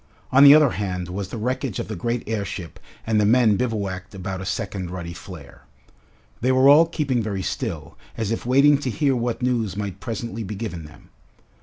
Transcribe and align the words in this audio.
On 0.31 0.43
the 0.43 0.55
other 0.55 0.71
hand 0.71 1.09
was 1.09 1.29
the 1.29 1.37
wreckage 1.37 1.77
of 1.77 1.87
the 1.87 1.95
great 1.95 2.27
airship 2.27 2.79
and 3.05 3.21
the 3.21 3.23
men 3.23 3.55
bivouacked 3.55 4.15
about 4.15 4.41
a 4.41 4.47
second 4.47 4.89
ruddy 4.89 5.13
flare. 5.13 5.67
They 6.41 6.51
were 6.51 6.67
all 6.69 6.87
keeping 6.87 7.21
very 7.21 7.43
still, 7.43 7.99
as 8.17 8.31
if 8.31 8.43
waiting 8.43 8.79
to 8.79 8.89
hear 8.89 9.15
what 9.15 9.43
news 9.43 9.77
might 9.77 9.99
presently 9.99 10.41
be 10.41 10.55
given 10.55 10.85
them. 10.85 11.09